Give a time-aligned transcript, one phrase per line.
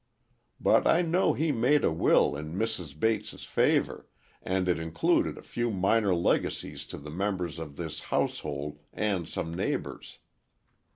[0.59, 2.99] But, I know he made a will in Mrs.
[2.99, 4.07] Bates' favor,
[4.41, 9.53] and it included a few minor legacies to the members of this household and some
[9.53, 10.17] neighbors."